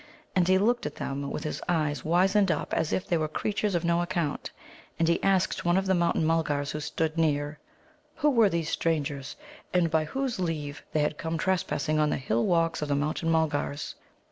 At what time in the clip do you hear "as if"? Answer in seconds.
2.73-3.05